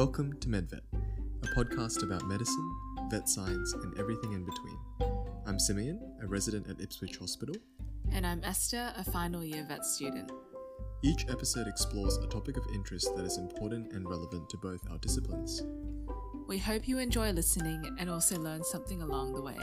[0.00, 0.80] Welcome to MedVet,
[1.42, 2.74] a podcast about medicine,
[3.10, 4.78] vet science, and everything in between.
[5.44, 7.54] I'm Simeon, a resident at Ipswich Hospital.
[8.10, 10.32] And I'm Esther, a final year vet student.
[11.02, 14.96] Each episode explores a topic of interest that is important and relevant to both our
[14.96, 15.62] disciplines.
[16.48, 19.58] We hope you enjoy listening and also learn something along the way.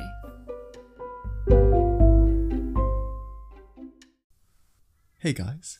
[5.17, 5.79] Hey guys,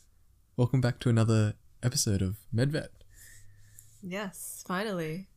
[0.55, 1.53] welcome back to another
[1.83, 2.96] episode of MedVet.
[4.07, 5.27] Yes, finally.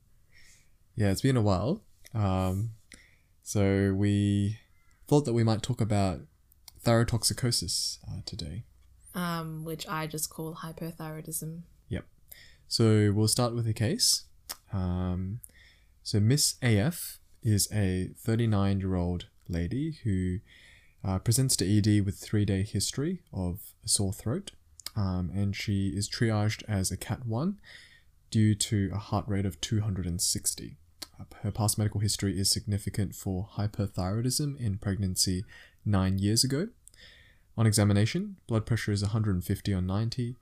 [0.95, 1.83] Yeah, it's been a while.
[2.15, 2.71] Um,
[3.43, 4.59] so we
[5.09, 6.21] thought that we might talk about
[6.85, 8.65] thyrotoxicosis uh, today.
[9.13, 11.63] Um, which I just call hypothyroidism.
[11.89, 12.05] Yep.
[12.69, 14.25] So we'll start with a case.
[14.73, 15.41] Um,
[16.05, 20.39] so Miss AF is a 39 year old lady who
[21.05, 24.53] uh, presents to ED with three day history of a sore throat,
[24.95, 27.59] um, and she is triaged as a Cat 1
[28.31, 30.77] due to a heart rate of 260.
[31.19, 35.45] Uh, her past medical history is significant for hyperthyroidism in pregnancy
[35.85, 36.69] nine years ago.
[37.57, 40.37] On examination, blood pressure is 150 on 90.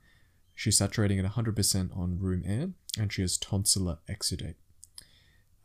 [0.55, 4.55] She's saturating at 100% on room air, and she has tonsillar exudate.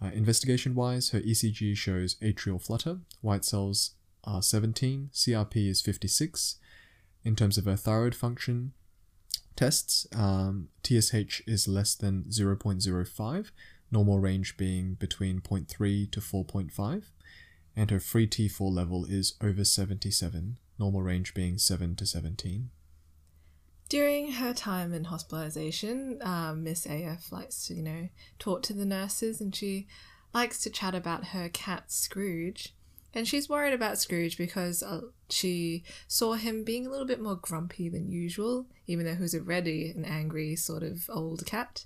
[0.03, 3.93] Uh, investigation wise, her ECG shows atrial flutter, white cells
[4.25, 6.57] are 17, CRP is 56.
[7.25, 8.73] In terms of her thyroid function
[9.57, 13.51] tests, um, TSH is less than 0.05,
[13.91, 17.05] normal range being between 0.3 to 4.5,
[17.77, 22.71] and her free T4 level is over 77, normal range being 7 to 17.
[23.89, 28.09] During her time in hospitalization, um, Miss AF likes to, you know,
[28.39, 29.87] talk to the nurses and she
[30.33, 32.74] likes to chat about her cat Scrooge.
[33.15, 37.37] And she's worried about Scrooge because uh, she saw him being a little bit more
[37.37, 41.85] grumpy than usual, even though he was already an angry sort of old cat.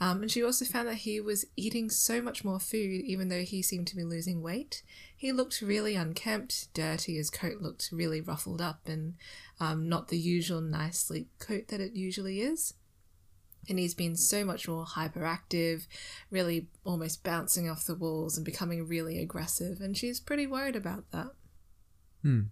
[0.00, 3.42] Um, and she also found that he was eating so much more food, even though
[3.42, 4.82] he seemed to be losing weight.
[5.16, 7.16] He looked really unkempt, dirty.
[7.16, 9.14] His coat looked really ruffled up and
[9.60, 12.74] um, not the usual nice, sleek coat that it usually is.
[13.68, 15.86] And he's been so much more hyperactive,
[16.30, 19.80] really almost bouncing off the walls and becoming really aggressive.
[19.80, 21.32] And she's pretty worried about that.
[22.22, 22.42] Hmm.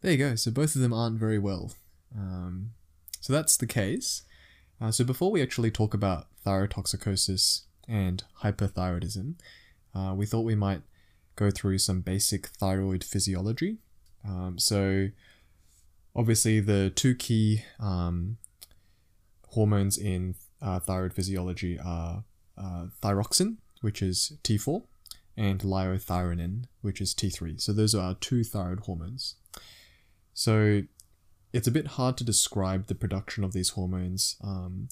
[0.00, 0.34] There you go.
[0.34, 1.72] So both of them aren't very well.
[2.16, 2.70] Um,
[3.20, 4.22] so that's the case.
[4.80, 9.34] Uh, so before we actually talk about thyrotoxicosis and hyperthyroidism,
[9.94, 10.82] uh, we thought we might
[11.36, 13.78] go through some basic thyroid physiology.
[14.24, 15.08] Um, so
[16.14, 18.38] obviously the two key um,
[19.54, 22.24] hormones in uh, thyroid physiology are
[22.58, 24.82] uh, thyroxine, which is T4,
[25.36, 27.60] and liothyronine, which is T3.
[27.60, 29.36] So those are our two thyroid hormones.
[30.32, 30.82] So
[31.52, 34.88] it's a bit hard to describe the production of these hormones um,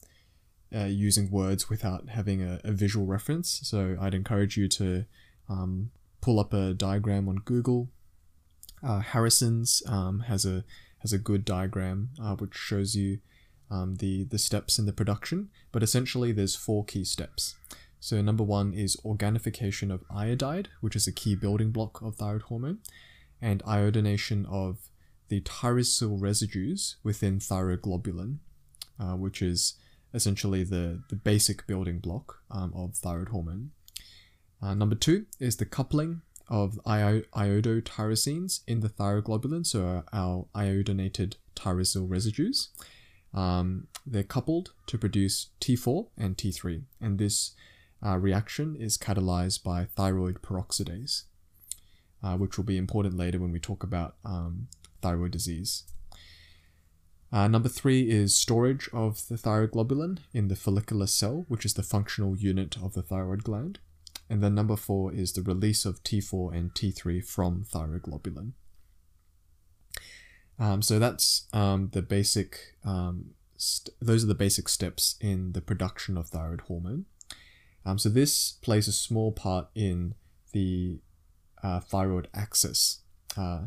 [0.74, 3.60] uh, using words without having a, a, visual reference.
[3.64, 5.04] So I'd encourage you to
[5.48, 5.90] um,
[6.20, 7.88] pull up a diagram on Google.
[8.82, 10.64] Uh, Harrison's um, has a
[10.98, 13.18] has a good diagram uh, which shows you
[13.72, 15.48] um, the the steps in the production.
[15.72, 17.56] But essentially, there's four key steps.
[17.98, 22.42] So number one is organification of iodide, which is a key building block of thyroid
[22.42, 22.78] hormone,
[23.40, 24.90] and iodination of
[25.28, 28.38] the tyrosyl residues within thyroglobulin,
[29.00, 29.74] uh, which is
[30.12, 33.70] essentially the, the basic building block um, of thyroid hormone.
[34.60, 41.36] Uh, number two is the coupling of io- iodotyrosines in the thyroglobulin, so our iodinated
[41.54, 42.68] tyrosyl residues.
[43.34, 47.52] Um, they're coupled to produce T4 and T3, and this
[48.04, 51.24] uh, reaction is catalyzed by thyroid peroxidase,
[52.22, 54.68] uh, which will be important later when we talk about um,
[55.00, 55.84] thyroid disease.
[57.32, 61.82] Uh, number three is storage of the thyroglobulin in the follicular cell, which is the
[61.82, 63.78] functional unit of the thyroid gland.
[64.28, 68.52] And then number four is the release of T4 and T3 from thyroglobulin.
[70.62, 72.76] Um, so that's um, the basic.
[72.84, 77.06] Um, st- those are the basic steps in the production of thyroid hormone.
[77.84, 80.14] Um, so this plays a small part in
[80.52, 81.00] the
[81.64, 83.00] uh, thyroid axis.
[83.36, 83.62] Uh,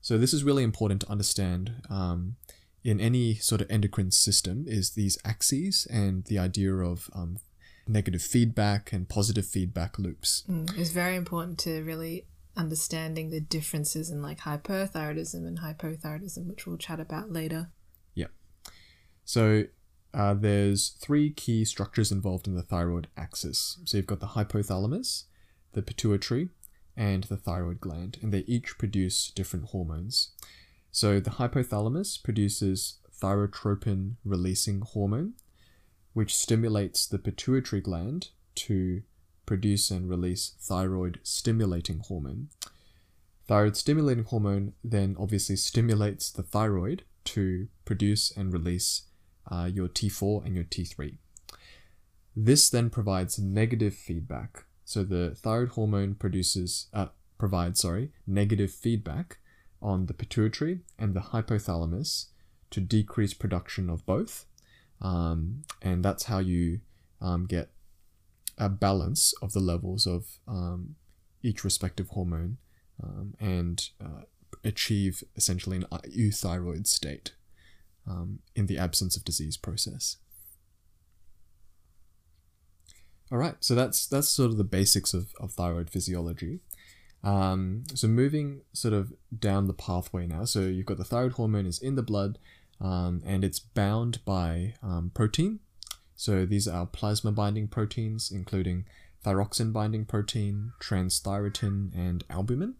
[0.00, 2.36] so this is really important to understand um,
[2.82, 7.10] in any sort of endocrine system is these axes and the idea of
[7.86, 10.44] negative feedback and positive feedback loops.
[10.48, 12.24] Mm, it's very important to really
[12.58, 17.70] understanding the differences in like hyperthyroidism and hypothyroidism, which we'll chat about later.
[18.14, 18.26] Yeah.
[19.24, 19.64] So
[20.12, 23.78] uh, there's three key structures involved in the thyroid axis.
[23.84, 25.24] So you've got the hypothalamus,
[25.72, 26.48] the pituitary,
[26.96, 30.32] and the thyroid gland, and they each produce different hormones.
[30.90, 35.34] So the hypothalamus produces thyrotropin releasing hormone,
[36.12, 39.02] which stimulates the pituitary gland to
[39.48, 42.50] produce and release thyroid stimulating hormone.
[43.46, 49.04] Thyroid stimulating hormone then obviously stimulates the thyroid to produce and release
[49.50, 51.16] uh, your T4 and your T3.
[52.36, 54.64] This then provides negative feedback.
[54.84, 57.06] So the thyroid hormone produces uh,
[57.38, 59.38] provides sorry negative feedback
[59.80, 62.26] on the pituitary and the hypothalamus
[62.68, 64.44] to decrease production of both,
[65.00, 66.80] um, and that's how you
[67.22, 67.70] um, get
[68.58, 70.96] a balance of the levels of um,
[71.42, 72.58] each respective hormone
[73.02, 74.22] um, and uh,
[74.64, 77.32] achieve essentially an euthyroid state
[78.08, 80.16] um, in the absence of disease process.
[83.30, 86.60] All right, so that's that's sort of the basics of, of thyroid physiology.
[87.22, 90.44] Um, so moving sort of down the pathway now.
[90.44, 92.38] So you've got the thyroid hormone is in the blood,
[92.80, 95.60] um, and it's bound by um, protein.
[96.18, 98.86] So these are plasma binding proteins, including
[99.24, 102.74] thyroxine binding protein, transthyretin, and albumin.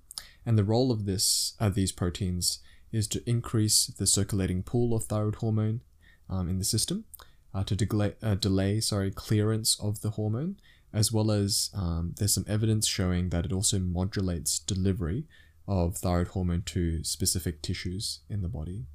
[0.44, 2.58] And the role of this uh, these proteins
[2.90, 5.82] is to increase the circulating pool of thyroid hormone
[6.28, 7.04] um, in the system,
[7.54, 10.56] uh, to delay, uh, delay sorry clearance of the hormone,
[10.92, 15.26] as well as um, there's some evidence showing that it also modulates delivery
[15.68, 18.86] of thyroid hormone to specific tissues in the body.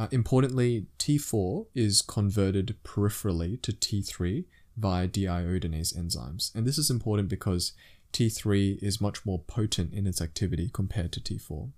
[0.00, 4.46] Uh, importantly, T4 is converted peripherally to T3
[4.78, 6.54] via deiodinase enzymes.
[6.54, 7.74] And this is important because
[8.14, 11.70] T3 is much more potent in its activity compared to T4.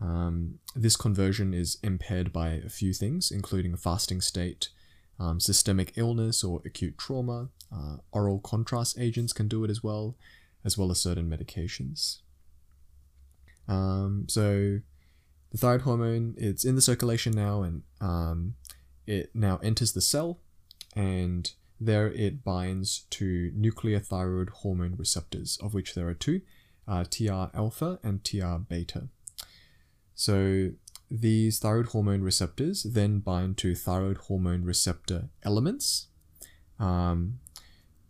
[0.00, 4.68] Um, this conversion is impaired by a few things, including a fasting state,
[5.18, 7.48] um, systemic illness or acute trauma.
[7.74, 10.14] Uh, oral contrast agents can do it as well,
[10.64, 12.18] as well as certain medications.
[13.66, 14.78] Um, so
[15.50, 18.54] the thyroid hormone, it's in the circulation now, and um,
[19.06, 20.38] it now enters the cell,
[20.94, 26.42] and there it binds to nuclear thyroid hormone receptors, of which there are two,
[26.86, 29.08] uh, TR alpha and TR beta.
[30.14, 30.70] So
[31.10, 36.06] these thyroid hormone receptors then bind to thyroid hormone receptor elements
[36.78, 37.40] um,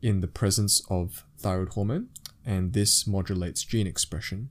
[0.02, 2.08] in the presence of thyroid hormone,
[2.44, 4.50] and this modulates gene expression.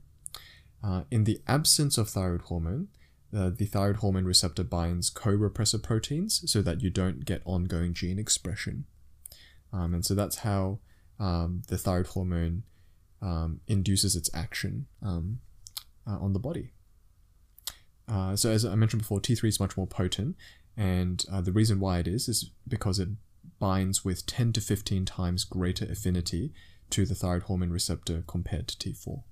[0.82, 2.88] Uh, in the absence of thyroid hormone,
[3.36, 8.18] uh, the thyroid hormone receptor binds co-repressor proteins so that you don't get ongoing gene
[8.18, 8.86] expression.
[9.72, 10.80] Um, and so that's how
[11.18, 12.64] um, the thyroid hormone
[13.22, 15.40] um, induces its action um,
[16.06, 16.72] uh, on the body.
[18.08, 20.36] Uh, so as I mentioned before, T3 is much more potent,
[20.76, 23.08] and uh, the reason why it is is because it
[23.60, 26.52] binds with 10 to 15 times greater affinity
[26.88, 29.22] to the thyroid hormone receptor compared to T4.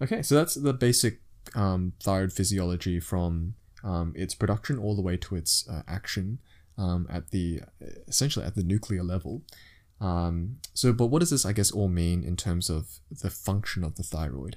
[0.00, 1.20] Okay, so that's the basic
[1.54, 6.38] um, thyroid physiology from um, its production all the way to its uh, action
[6.76, 7.60] um, at the
[8.06, 9.42] essentially at the nuclear level.
[10.00, 13.82] Um, so, but what does this, I guess, all mean in terms of the function
[13.82, 14.56] of the thyroid?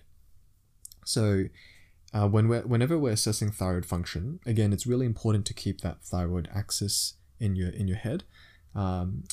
[1.04, 1.46] So,
[2.14, 6.04] uh, when we're, whenever we're assessing thyroid function, again, it's really important to keep that
[6.04, 8.24] thyroid axis in your in your head.
[8.76, 9.24] Um,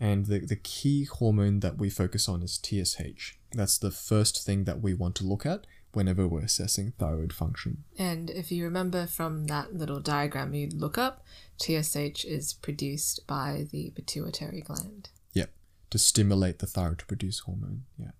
[0.00, 3.38] and the, the key hormone that we focus on is TSH.
[3.54, 7.84] That's the first thing that we want to look at whenever we're assessing thyroid function.
[7.98, 11.24] And if you remember from that little diagram you look up,
[11.60, 15.10] TSH is produced by the pituitary gland.
[15.32, 15.50] Yep,
[15.90, 17.84] to stimulate the thyroid to produce hormone.
[17.96, 18.10] Yeah.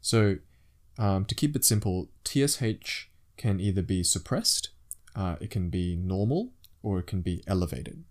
[0.00, 0.38] So
[0.98, 4.70] um, to keep it simple, TSH can either be suppressed,
[5.14, 6.52] uh, it can be normal,
[6.82, 8.04] or it can be elevated.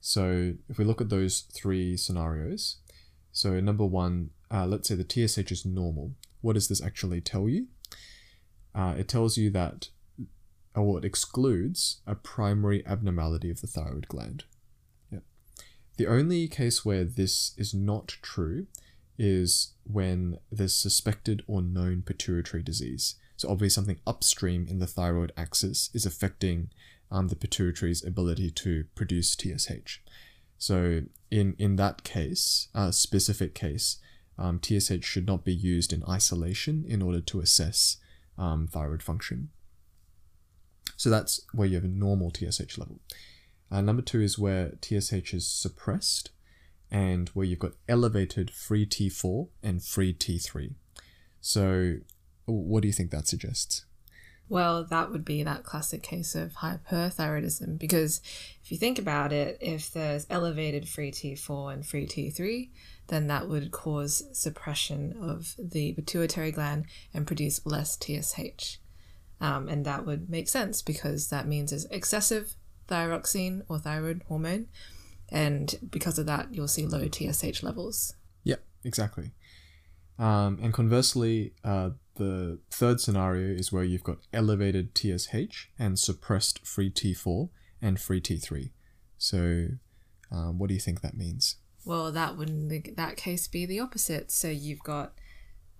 [0.00, 2.76] So if we look at those three scenarios,
[3.32, 6.12] so number one, uh, let's say the TSH is normal.
[6.40, 7.66] What does this actually tell you?
[8.74, 9.88] Uh, it tells you that,
[10.74, 14.44] or it excludes a primary abnormality of the thyroid gland.
[15.10, 15.22] Yep.
[15.96, 18.66] The only case where this is not true
[19.18, 23.16] is when there's suspected or known pituitary disease.
[23.36, 26.70] So obviously something upstream in the thyroid axis is affecting
[27.10, 30.00] um, the pituitary's ability to produce TSH.
[30.56, 33.98] So in in that case, a uh, specific case,
[34.40, 37.98] um, TSH should not be used in isolation in order to assess
[38.38, 39.50] um, thyroid function.
[40.96, 43.00] So that's where you have a normal TSH level.
[43.70, 46.30] Uh, number two is where TSH is suppressed
[46.90, 50.74] and where you've got elevated free T4 and free T3.
[51.40, 51.96] So,
[52.46, 53.84] what do you think that suggests?
[54.48, 58.20] Well, that would be that classic case of hyperthyroidism because
[58.64, 62.70] if you think about it, if there's elevated free T4 and free T3,
[63.10, 68.78] then that would cause suppression of the pituitary gland and produce less TSH.
[69.40, 72.54] Um, and that would make sense because that means there's excessive
[72.88, 74.66] thyroxine or thyroid hormone
[75.30, 78.14] And because of that, you'll see low TSH levels.
[78.44, 79.32] Yeah, exactly.
[80.18, 86.66] Um, and conversely, uh, the third scenario is where you've got elevated TSH and suppressed
[86.66, 87.48] free T4
[87.80, 88.70] and free T3.
[89.16, 89.68] So,
[90.30, 91.56] um, what do you think that means?
[91.84, 94.30] Well, that would in that case be the opposite.
[94.30, 95.12] So you've got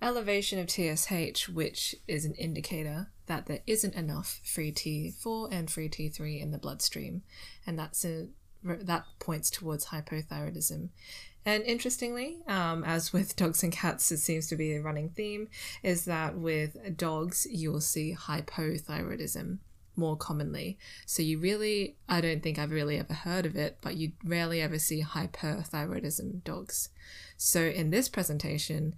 [0.01, 5.89] elevation of TSH, which is an indicator that there isn't enough free T4 and free
[5.89, 7.21] T3 in the bloodstream,
[7.65, 8.27] and that's a
[8.63, 10.89] that points towards hypothyroidism.
[11.45, 15.47] And interestingly, um, as with dogs and cats, it seems to be a running theme,
[15.81, 19.59] is that with dogs, you'll see hypothyroidism
[19.95, 20.77] more commonly.
[21.05, 24.61] So you really, I don't think I've really ever heard of it, but you rarely
[24.61, 26.89] ever see hyperthyroidism dogs.
[27.37, 28.95] So in this presentation,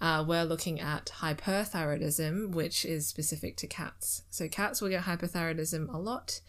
[0.00, 4.22] uh, we're looking at hyperthyroidism, which is specific to cats.
[4.30, 6.40] So cats will get hyperthyroidism a lot.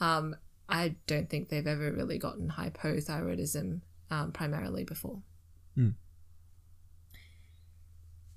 [0.00, 0.36] Um,
[0.68, 5.22] I don't think they've ever really gotten hypothyroidism um, primarily before.
[5.76, 5.94] Mm.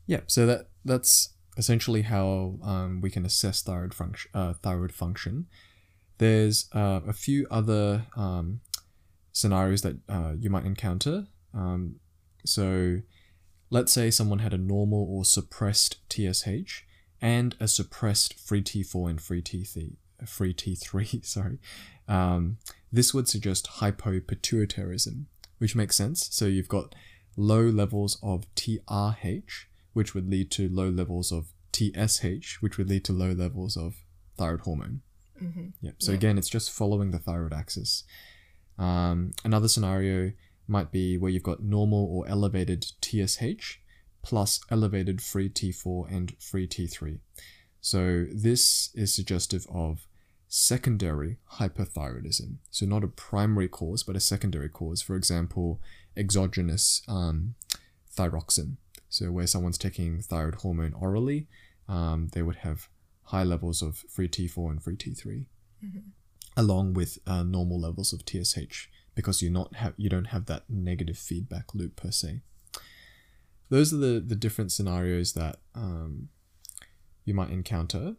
[0.06, 4.32] Yeah, so that that's essentially how um, we can assess thyroid function.
[4.34, 5.48] Uh, thyroid function.
[6.20, 8.62] There's uh, a few other um,
[9.32, 11.28] scenarios that uh, you might encounter.
[11.54, 11.98] Um,
[12.46, 13.02] so,
[13.70, 16.84] let's say someone had a normal or suppressed TSH
[17.22, 19.96] and a suppressed free T4 and free T3.
[20.26, 21.60] Free T3, sorry.
[22.08, 22.58] Um,
[22.92, 25.26] this would suggest hypopituitarism,
[25.58, 26.30] which makes sense.
[26.32, 26.96] So you've got
[27.36, 29.66] low levels of TRH,
[29.98, 31.44] which would lead to low levels of
[31.75, 33.96] TSH, which would lead to low levels of
[34.38, 35.01] thyroid hormone.
[35.42, 35.68] Mm-hmm.
[35.82, 35.96] Yep.
[36.00, 36.18] So Yeah.
[36.18, 38.04] again, it's just following the thyroid axis.
[38.77, 40.34] Um, another scenario
[40.68, 43.80] might be where you've got normal or elevated TSH
[44.22, 47.20] plus elevated free T4 and free T3.
[47.82, 50.08] So this is suggestive of
[50.48, 52.58] secondary hypothyroidism.
[52.70, 55.01] So not a primary cause, but a secondary cause.
[55.01, 55.80] For example,
[56.16, 57.56] exogenous um,
[58.16, 58.77] thyroxine.
[59.10, 61.48] So where someone's taking thyroid hormone orally,
[61.88, 62.90] um, they would have
[63.24, 65.46] high levels of free T4 and free T3,
[66.56, 70.64] along with uh, normal levels of TSH, because you not have you don't have that
[70.70, 72.42] negative feedback loop per se.
[73.70, 76.30] Those are the the different scenarios that um,
[77.26, 78.16] you might encounter.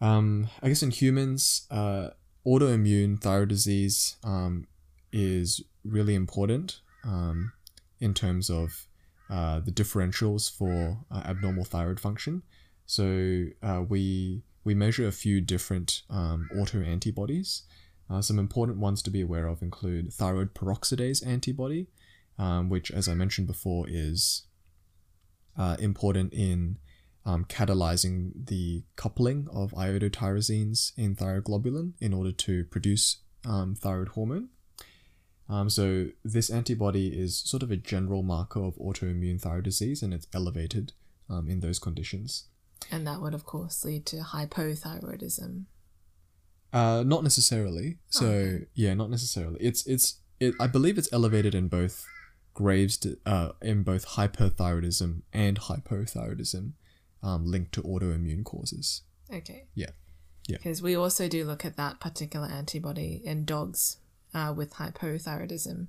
[0.00, 2.10] Um, I guess in humans, uh,
[2.44, 4.66] autoimmune thyroid disease um,
[5.12, 7.52] is really important um,
[8.00, 8.86] in terms of
[9.32, 12.42] uh, the differentials for uh, abnormal thyroid function.
[12.84, 17.62] So uh, we we measure a few different um, autoantibodies.
[18.10, 21.86] Uh, some important ones to be aware of include thyroid peroxidase antibody,
[22.38, 24.42] um, which, as I mentioned before, is
[25.56, 26.76] uh, important in
[27.24, 34.50] um, catalyzing the coupling of iodotyrosines in thyroglobulin in order to produce um, thyroid hormone.
[35.48, 40.14] Um, so this antibody is sort of a general marker of autoimmune thyroid disease, and
[40.14, 40.92] it's elevated
[41.28, 42.44] um, in those conditions.
[42.90, 45.64] And that would, of course, lead to hypothyroidism.
[46.72, 47.98] Uh, not necessarily.
[48.08, 48.66] So Okay.
[48.74, 49.58] yeah, not necessarily.
[49.60, 50.54] It's it's it.
[50.58, 52.06] I believe it's elevated in both
[52.54, 56.72] Graves, uh, in both hyperthyroidism and hypothyroidism,
[57.22, 59.02] um, linked to autoimmune causes.
[59.32, 59.66] Okay.
[59.74, 59.90] Yeah.
[60.48, 60.56] Yeah.
[60.58, 63.98] Because we also do look at that particular antibody in dogs
[64.34, 65.88] uh, with hypothyroidism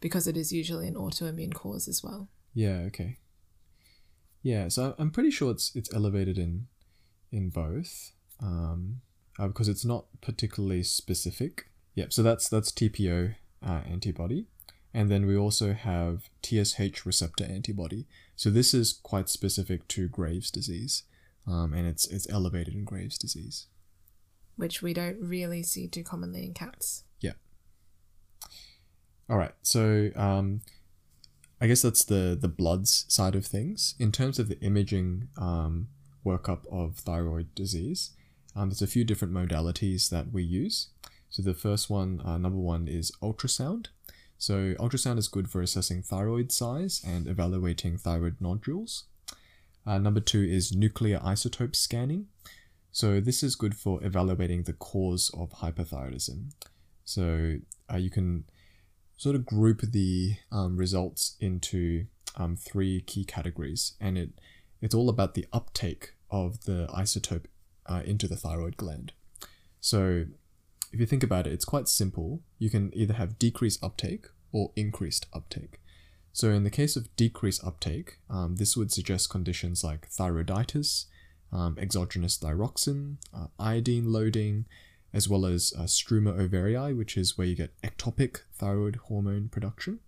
[0.00, 2.28] because it is usually an autoimmune cause as well.
[2.52, 2.82] Yeah.
[2.88, 3.16] Okay.
[4.42, 4.68] Yeah.
[4.68, 6.66] So I'm pretty sure it's it's elevated in
[7.32, 9.00] in both, um,
[9.38, 11.66] uh, because it's not particularly specific.
[11.94, 12.12] Yep.
[12.12, 13.34] So that's that's TPO
[13.66, 14.46] uh, antibody,
[14.92, 18.06] and then we also have TSH receptor antibody.
[18.36, 21.04] So this is quite specific to Graves' disease,
[21.46, 23.66] um, and it's it's elevated in Graves' disease.
[24.56, 27.04] which we don't really see too commonly in cats.
[29.28, 29.52] All right.
[29.62, 30.60] So um,
[31.60, 33.94] I guess that's the the bloods side of things.
[33.98, 35.88] In terms of the imaging um,
[36.24, 38.10] workup of thyroid disease,
[38.54, 40.88] um, there's a few different modalities that we use.
[41.30, 43.86] So the first one, uh, number one, is ultrasound.
[44.38, 49.04] So ultrasound is good for assessing thyroid size and evaluating thyroid nodules.
[49.86, 52.26] Uh, number two is nuclear isotope scanning.
[52.92, 56.52] So this is good for evaluating the cause of hyperthyroidism.
[57.04, 57.56] So
[57.92, 58.44] uh, you can
[59.24, 62.04] sort of group the um, results into
[62.36, 64.28] um, three key categories, and it
[64.82, 67.46] it's all about the uptake of the isotope
[67.86, 69.14] uh, into the thyroid gland.
[69.80, 70.26] So,
[70.92, 72.42] if you think about it, it's quite simple.
[72.58, 75.80] You can either have decreased uptake or increased uptake.
[76.34, 81.06] So, in the case of decreased uptake, um, this would suggest conditions like thyroiditis,
[81.50, 84.66] um, exogenous thyroxine, uh, iodine loading,
[85.14, 90.00] as well as uh, struma ovarii, which is where you get ectopic thyroid hormone production.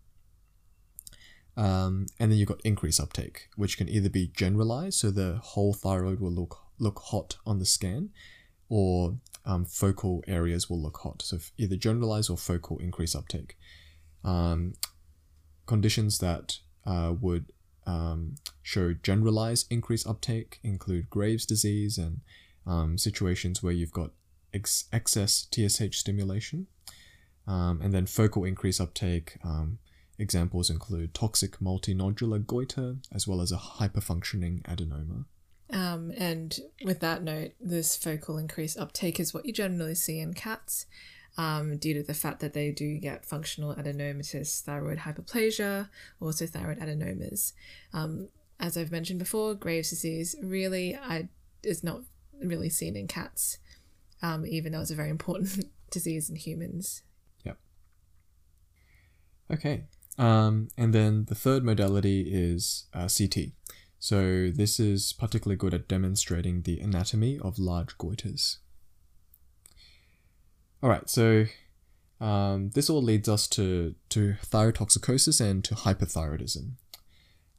[1.57, 5.73] Um, and then you've got increased uptake, which can either be generalized, so the whole
[5.73, 8.11] thyroid will look look hot on the scan,
[8.69, 11.23] or um, focal areas will look hot.
[11.23, 13.57] So either generalized or focal increase uptake.
[14.25, 14.75] Um,
[15.67, 17.47] conditions that uh, would
[17.87, 22.21] um, show generalized increased uptake include Graves' disease and
[22.67, 24.11] um, situations where you've got
[24.53, 26.67] ex- excess TSH stimulation.
[27.47, 29.39] Um, and then focal increase uptake.
[29.45, 29.79] Um,
[30.19, 35.27] examples include toxic multinodular goiter as well as a hyperfunctioning adenoma.
[35.73, 40.33] Um, and with that note, this focal increase uptake is what you generally see in
[40.33, 40.87] cats
[41.39, 45.89] um, due to the fact that they do get functional adenomatous thyroid hyperplasia,
[46.21, 47.53] also thyroid adenomas.
[47.93, 51.29] Um, as I've mentioned before, Graves' disease really I,
[51.63, 52.01] is not
[52.43, 53.59] really seen in cats,
[54.23, 57.03] um, even though it's a very important disease in humans.
[57.45, 57.59] Yep.
[59.53, 59.85] Okay.
[60.19, 63.53] Um, and then the third modality is uh, CT.
[63.99, 68.59] So this is particularly good at demonstrating the anatomy of large goiters.
[70.83, 71.47] All right, so
[72.21, 76.73] um, this all leads us to to thyrotoxicosis and to hyperthyroidism.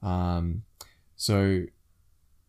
[0.02, 0.64] Um,
[1.16, 1.64] so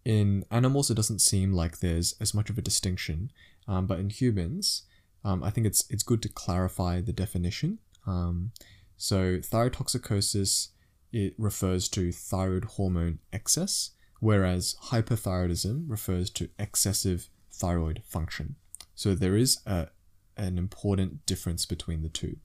[0.04, 3.30] in animals, it doesn't seem like there's as much of a distinction,
[3.68, 4.82] um, but in humans,
[5.24, 7.78] um, I think it's it's good to clarify the definition.
[8.06, 8.52] Um,
[8.96, 10.68] so thyrotoxicosis
[11.12, 18.56] it refers to thyroid hormone excess, whereas hyperthyroidism refers to excessive thyroid function.
[18.94, 19.88] So there is a,
[20.36, 22.36] an important difference between the two.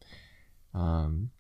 [0.74, 1.32] Um,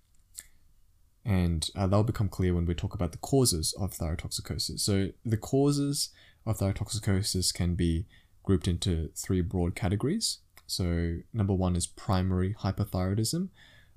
[1.25, 4.81] and uh, that'll become clear when we talk about the causes of thyrotoxicosis.
[4.81, 6.09] So the causes
[6.45, 8.05] of thyrotoxicosis can be
[8.43, 10.39] grouped into three broad categories.
[10.67, 13.49] So number one is primary hyperthyroidism,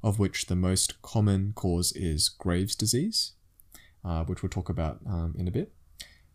[0.02, 3.32] of which the most common cause is Graves' disease,
[4.04, 5.72] uh, which we'll talk about um, in a bit.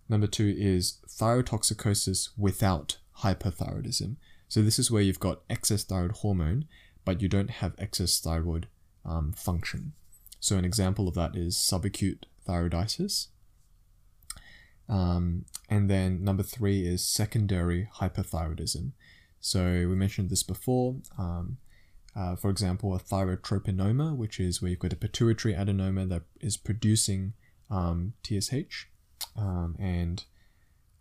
[0.09, 4.17] Number two is thyrotoxicosis without hyperthyroidism.
[4.49, 6.65] So this is where you've got excess thyroid hormone,
[7.05, 8.67] but you don't have excess thyroid
[9.05, 9.93] um, function.
[10.39, 13.27] So an example of that is subacute thyroiditis.
[14.91, 18.91] Um, and then number three is secondary hyperthyroidism.
[19.39, 20.97] So we mentioned this before.
[21.17, 21.57] Um,
[22.15, 26.57] uh, for example, a thyrotropinoma, which is where you've got a pituitary adenoma that is
[26.57, 27.33] producing
[27.69, 28.87] um, TSH,
[29.37, 30.25] um, and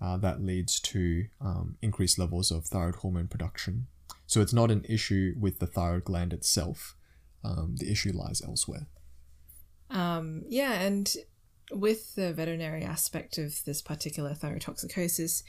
[0.00, 3.88] uh, that leads to um, increased levels of thyroid hormone production.
[4.28, 6.94] So it's not an issue with the thyroid gland itself.
[7.42, 8.86] Um, the issue lies elsewhere.
[10.48, 11.12] Yeah, and
[11.72, 15.42] with the veterinary aspect of this particular thyrotoxicosis,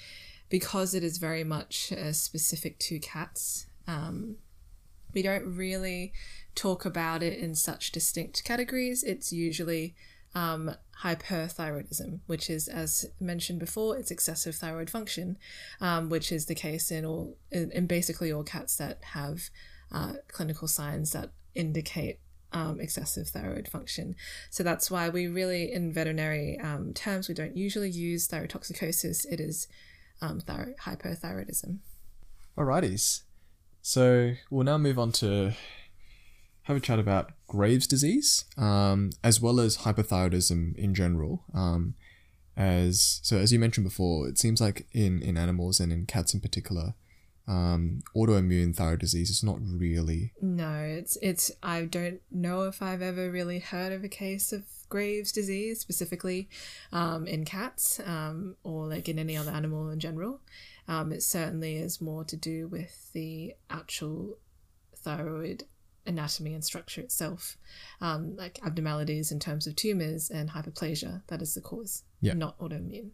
[0.50, 4.36] because it is very much uh, specific to cats, um,
[5.14, 6.14] we don't really
[6.56, 9.04] talk about it in such distinct categories.
[9.04, 9.96] It's usually
[10.36, 10.72] um,
[11.04, 15.38] hyperthyroidism, which is, as mentioned before, it's excessive thyroid function,
[15.80, 19.50] um, which is the case in all in, in basically all cats that have
[19.92, 22.20] uh, clinical signs that indicate
[22.54, 24.16] um, excessive thyroid function.
[24.50, 29.26] So that's why we really, in veterinary um, terms, we don't usually use thyrotoxicosis.
[29.30, 29.68] It is
[30.22, 31.80] um, thyro- hyperthyroidism.
[32.58, 33.22] Alrighties.
[33.82, 35.54] So we'll now move on to
[36.64, 41.44] have a chat about Graves' disease, um, as well as hypothyroidism in general.
[41.54, 41.96] Um,
[42.56, 46.34] as so, as you mentioned before, it seems like in in animals and in cats
[46.34, 46.94] in particular,
[47.48, 50.34] um, autoimmune thyroid disease is not really.
[50.42, 51.52] No, it's it's.
[51.64, 56.50] I don't know if I've ever really heard of a case of Graves' disease specifically
[56.92, 60.42] um, in cats um, or like in any other animal in general.
[60.88, 64.38] Um, it certainly is more to do with the actual
[64.96, 65.64] thyroid
[66.06, 67.58] anatomy and structure itself,
[68.02, 71.22] um, like abnormalities in terms of tumors and hyperplasia.
[71.28, 72.34] That is the cause, Yeah.
[72.34, 73.12] not autoimmune.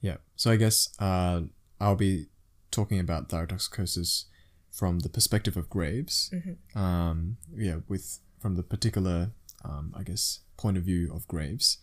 [0.00, 0.16] Yeah.
[0.36, 1.42] So I guess uh,
[1.80, 2.26] I'll be
[2.70, 4.24] talking about thyrotoxicosis
[4.70, 6.30] from the perspective of Graves.
[6.32, 6.76] Mhm.
[6.76, 9.32] Um, yeah, with from the particular,
[9.64, 11.78] um, I guess, point of view of Graves.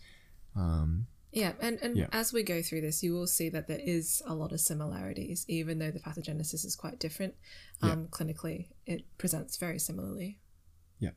[0.54, 2.08] Um, Yeah, and, and Yeah.
[2.12, 5.44] as we go through this, you will see that there is a lot of similarities,
[5.48, 7.34] even though the pathogenesis is quite different.
[7.82, 7.90] Yeah.
[7.90, 10.40] Um, Clinically, it presents very similarly.
[10.98, 11.10] Yeah.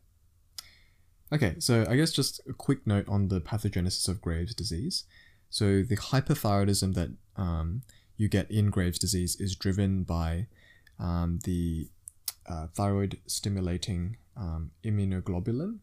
[1.32, 5.06] Okay, so I guess just a quick note on the pathogenesis of Graves' disease.
[5.50, 7.84] So the hyperthyroidism that um,
[8.20, 10.48] you get in Graves' disease is driven by
[11.00, 11.88] um, the
[12.48, 15.80] uh, thyroid stimulating um, immunoglobulin.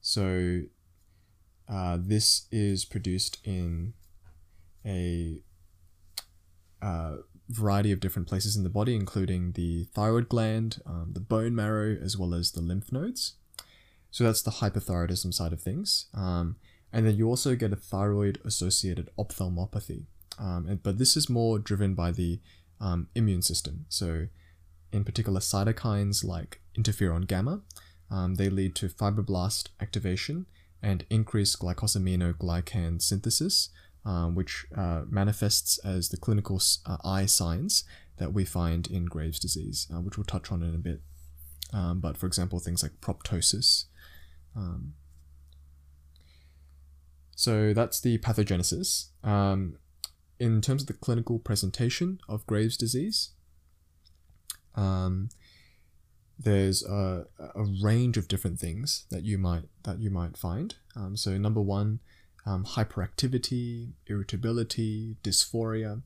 [0.00, 0.62] So
[1.68, 3.92] uh, this is produced in
[4.86, 5.42] a
[6.80, 7.16] uh,
[7.50, 11.94] variety of different places in the body, including the thyroid gland, um, the bone marrow,
[12.02, 13.34] as well as the lymph nodes.
[14.10, 16.06] So that's the hypothyroidism side of things.
[16.14, 16.56] Um,
[16.90, 20.06] and then you also get a thyroid associated ophthalmopathy.
[20.38, 22.40] Um, and, but this is more driven by the
[22.80, 23.86] um, immune system.
[23.88, 24.28] So,
[24.92, 27.60] in particular, cytokines like interferon gamma,
[28.10, 30.46] um, they lead to fibroblast activation
[30.82, 33.68] and increased glycosaminoglycan synthesis,
[34.04, 37.84] um, which uh, manifests as the clinical uh, eye signs
[38.16, 41.00] that we find in Graves' disease, uh, which we'll touch on in a bit.
[41.72, 43.84] Um, but for example, things like proptosis.
[44.56, 44.94] Um,
[47.34, 49.06] so that's the pathogenesis.
[49.24, 49.76] Um,
[50.40, 53.30] in terms of the clinical presentation of Graves' disease,
[54.74, 55.28] um,
[56.38, 60.76] there's a, a, range of different things that you might that you might find.
[60.96, 62.00] Um, so number one,
[62.46, 66.02] um, hyperactivity, irritability, dysphoria.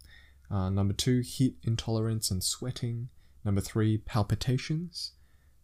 [0.50, 3.10] Uh, number two, heat intolerance and sweating.
[3.44, 5.12] Number three, palpitations.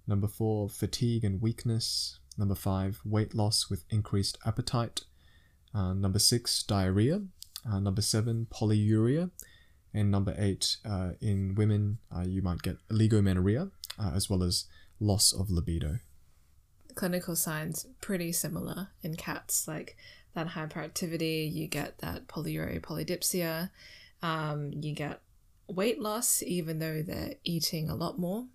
[0.07, 2.21] Number four, fatigue and weakness.
[2.39, 5.03] Number five, weight loss with increased appetite.
[5.75, 7.23] Uh, number six, diarrhea.
[7.69, 9.31] Uh, number seven, polyuria.
[9.93, 14.67] And number eight, uh, in women, uh, you might get oligomenorrhea, uh, as well as
[15.01, 15.99] loss of libido.
[16.95, 19.97] Clinical signs pretty similar in cats, like
[20.35, 23.71] that hyperactivity, you get that polyuria, polydipsia,
[24.23, 25.21] um, you get
[25.67, 28.47] weight loss, even though they're eating a lot more,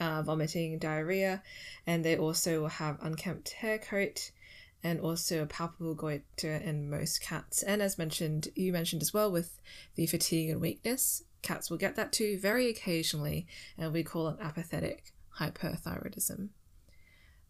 [0.00, 1.42] uh, vomiting, diarrhea,
[1.86, 4.30] and they also have unkempt hair coat
[4.82, 7.62] and also a palpable goiter in most cats.
[7.62, 9.60] And as mentioned, you mentioned as well with
[9.96, 14.36] the fatigue and weakness, cats will get that too very occasionally, and we call it
[14.40, 16.48] apathetic hyperthyroidism.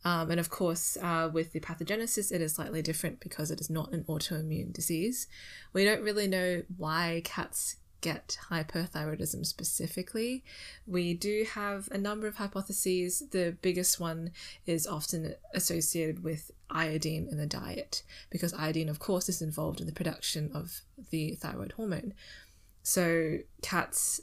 [0.05, 3.69] Um, and of course, uh, with the pathogenesis, it is slightly different because it is
[3.69, 5.27] not an autoimmune disease.
[5.73, 10.45] We don't really know why cats get hyperthyroidism specifically.
[10.87, 13.23] We do have a number of hypotheses.
[13.31, 14.33] The biggest one
[14.67, 19.87] is often associated with iodine in the diet, because iodine, of course, is involved in
[19.87, 20.81] the production of
[21.11, 22.15] the thyroid hormone.
[22.83, 24.21] So, cats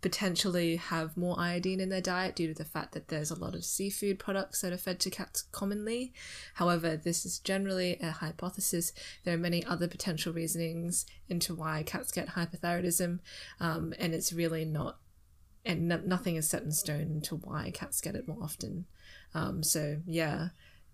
[0.00, 3.54] potentially have more iodine in their diet due to the fact that there's a lot
[3.54, 6.12] of seafood products that are fed to cats commonly.
[6.54, 8.92] However, this is generally a hypothesis.
[9.24, 13.20] There are many other potential reasonings into why cats get hypothyroidism,
[13.60, 14.98] um, and it's really not,
[15.64, 18.86] and no, nothing is set in stone into why cats get it more often.
[19.34, 20.48] Um, so, yeah,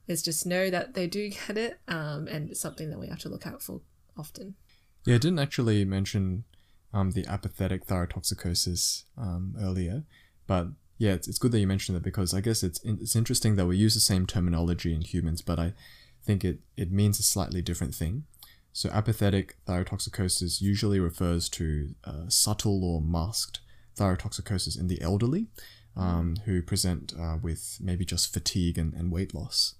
[0.09, 3.21] it's just know that they do get it, um, and it's something that we have
[3.21, 3.81] to look out for
[4.16, 4.57] often.
[5.05, 6.45] Yeah, I didn't actually mention
[6.92, 10.05] um, the apathetic thyrotoxicosis um, earlier,
[10.46, 10.68] but
[10.99, 13.66] yeah, it's, it's good that you mentioned that because I guess it's it's interesting that
[13.66, 15.75] we use the same terminology in humans, but I
[16.25, 18.25] think it, it means a slightly different thing.
[18.72, 23.61] So apathetic thyrotoxicosis usually refers to uh, subtle or masked
[23.99, 25.46] thyrotoxicosis in the elderly,
[25.96, 29.77] um, who present uh, with maybe just fatigue and, and weight loss.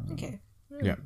[0.00, 0.40] Um, okay.
[0.80, 0.96] Yeah.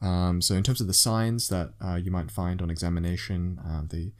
[0.00, 3.82] Um, so in terms of the signs that uh, you might find on examination, uh,
[3.88, 4.12] the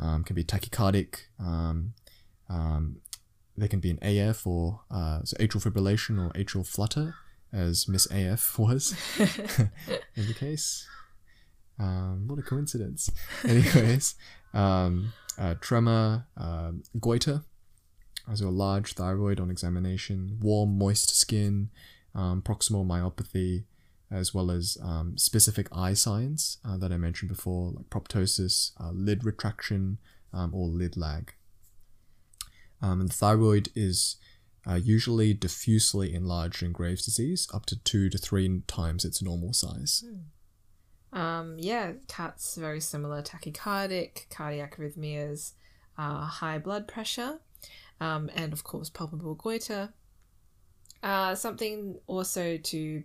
[0.00, 1.26] um, can be tachycardic.
[1.38, 1.94] Um,
[2.48, 2.96] um,
[3.56, 7.14] they can be an AF or uh, so atrial fibrillation or atrial flutter,
[7.52, 10.88] as Miss AF was in the case.
[11.78, 13.10] Um, what a coincidence.
[13.44, 14.14] Anyways,
[14.52, 17.42] um, uh, tremor, uh, goiter,
[18.34, 21.70] so a large thyroid on examination, warm, moist skin,
[22.14, 23.64] um, proximal myopathy,
[24.10, 28.90] as well as um, specific eye signs uh, that I mentioned before, like proptosis, uh,
[28.92, 29.98] lid retraction,
[30.32, 31.34] um, or lid lag.
[32.82, 34.16] Um, and the thyroid is
[34.66, 39.52] uh, usually diffusely enlarged in Graves' disease, up to two to three times its normal
[39.52, 40.04] size.
[40.06, 41.18] Hmm.
[41.18, 45.52] Um, yeah, cats very similar tachycardic, cardiac arrhythmias,
[45.98, 47.40] uh, high blood pressure,
[48.00, 49.92] um, and of course palpable goiter.
[51.02, 53.02] Uh, something also to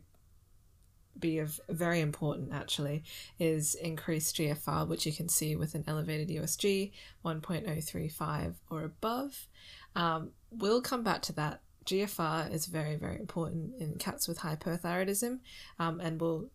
[1.19, 3.03] be of very important actually
[3.39, 6.91] is increased GFR, which you can see with an elevated USG
[7.23, 9.47] 1.035 or above.
[9.95, 11.61] Um, we'll come back to that.
[11.85, 15.39] GFR is very very important in cats with hyperthyroidism,
[15.77, 16.49] um, and we'll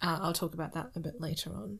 [0.00, 1.78] uh, I'll talk about that a bit later on.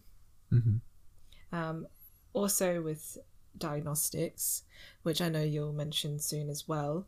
[0.53, 1.57] Mm-hmm.
[1.57, 1.87] Um,
[2.35, 3.19] also with
[3.57, 4.63] diagnostics,
[5.03, 7.07] which I know you'll mention soon as well.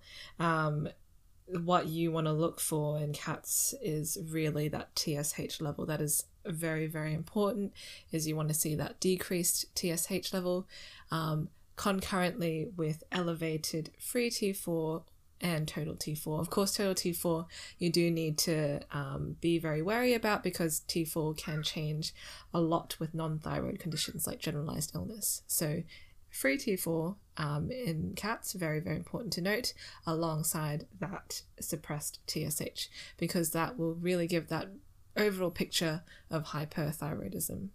[1.47, 5.85] What you want to look for in cats is really that TSH level.
[5.87, 7.73] That is very, very important.
[8.13, 10.67] Is you want to see that decreased TSH level
[11.11, 15.03] um, concurrently with elevated free T4
[15.41, 16.41] and total T4.
[16.41, 17.47] Of course, total T4
[17.79, 22.15] you do need to um, be very wary about because T4 can change
[22.53, 25.43] a lot with non thyroid conditions like generalized illness.
[25.47, 25.83] So,
[26.31, 29.73] free T4 um, in cats, very, very important to note,
[30.07, 34.69] alongside that suppressed TSH, because that will really give that
[35.17, 37.69] overall picture of hyperthyroidism.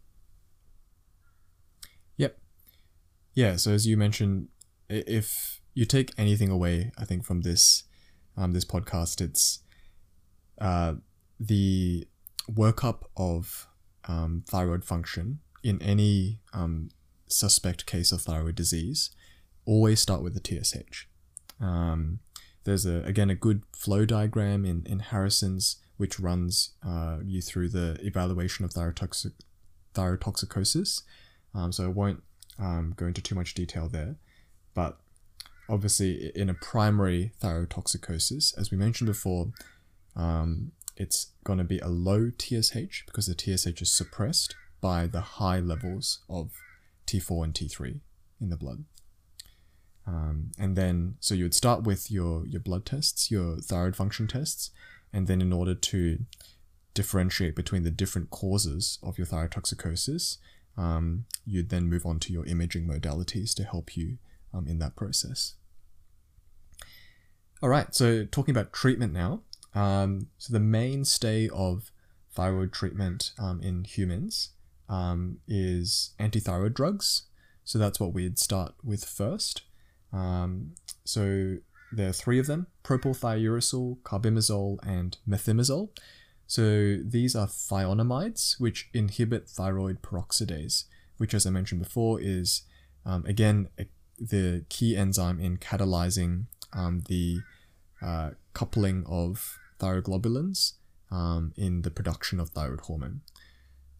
[2.17, 2.37] Yep.
[3.33, 4.49] Yeah, so as you mentioned,
[4.89, 7.83] if you take anything away, I think, from this
[8.35, 9.59] um, this podcast, it's
[10.59, 10.95] uh,
[11.39, 12.07] the
[12.49, 13.67] workup of
[14.07, 16.89] um, thyroid function in any um,
[17.27, 19.11] suspect case of thyroid disease,
[19.69, 21.05] always start with the TSH.
[21.61, 22.19] Um,
[22.63, 27.69] there's a again a good flow diagram in in Harrison's which runs uh, you through
[27.69, 29.33] the evaluation of thyrotoxic
[29.93, 31.03] thyrotoxicosis.
[31.53, 32.23] Um, so I won't
[32.57, 34.15] um, go into too much detail there,
[34.73, 34.97] but
[35.67, 39.51] obviously in a primary thyrotoxicosis, as we mentioned before,
[40.15, 45.21] um, it's going to be a low TSH because the TSH is suppressed by the
[45.21, 46.51] high levels of
[47.07, 47.99] T4 and T3
[48.39, 48.85] in the blood.
[50.09, 54.27] Um, and then, so you would start with your, your blood tests, your thyroid function
[54.27, 54.71] tests,
[55.13, 56.25] and then in order to
[56.95, 60.37] differentiate between the different causes of your thyrotoxicosis,
[60.77, 64.17] um, you'd then move on to your imaging modalities to help you
[64.51, 65.53] um, in that process.
[67.61, 69.41] All right, so talking about treatment now.
[69.75, 71.91] Um, so the mainstay of
[72.31, 74.53] thyroid treatment um, in humans
[74.87, 77.23] um, is antithyroid drugs.
[77.63, 79.61] So that's what we'd start with first.
[80.11, 81.57] Um, so
[81.91, 85.89] there are three of them: propylthiouracil, carbimazole, and methimazole.
[86.47, 90.85] So these are thionamides, which inhibit thyroid peroxidase,
[91.17, 92.63] which, as I mentioned before, is
[93.05, 93.85] um, again a,
[94.19, 97.41] the key enzyme in catalyzing um, the
[98.01, 100.73] uh, coupling of thyroglobulins
[101.11, 103.21] um, in the production of thyroid hormone.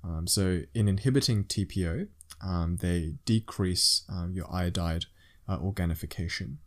[0.03, 2.07] Um, so, in inhibiting TPO,
[2.41, 5.05] um, they decrease um, your iodide
[5.49, 6.59] uh, organification.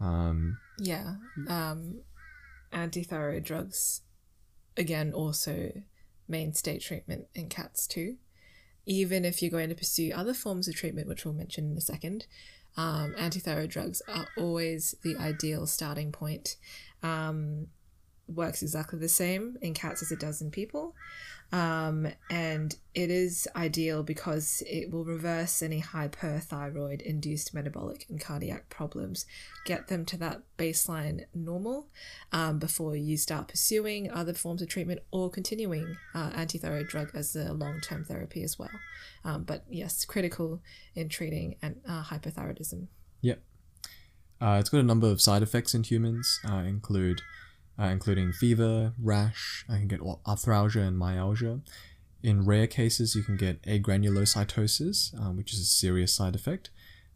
[0.00, 1.14] Um, yeah.
[1.48, 2.02] Um,
[2.72, 4.02] antithyroid drugs,
[4.76, 5.72] again, also
[6.28, 8.16] mainstay treatment in cats too.
[8.86, 11.80] Even if you're going to pursue other forms of treatment, which we'll mention in a
[11.80, 12.26] second,
[12.76, 16.56] um, antithyroid drugs are always the ideal starting point.
[17.02, 17.68] Um,
[18.28, 20.94] works exactly the same in cats as it does in people.
[21.52, 28.70] Um, and it is ideal because it will reverse any hyperthyroid induced metabolic and cardiac
[28.70, 29.26] problems,
[29.66, 31.88] get them to that baseline normal
[32.32, 37.36] um, before you start pursuing other forms of treatment or continuing uh, antithyroid drug as
[37.36, 38.70] a long term therapy as well.
[39.22, 40.62] Um, but yes, critical
[40.94, 42.86] in treating and uh, hyperthyroidism.
[43.20, 43.42] Yep.
[44.40, 47.20] Uh, it's got a number of side effects in humans, uh, include
[47.78, 49.64] uh, including fever, rash.
[49.68, 51.60] I can get arthralgia and myalgia.
[52.22, 56.70] In rare cases, you can get agranulocytosis, um, which is a serious side effect.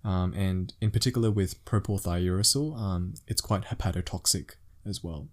[0.04, 4.52] Um, and in particular with propylthiouracil, um, it's quite hepatotoxic
[4.84, 5.28] as well.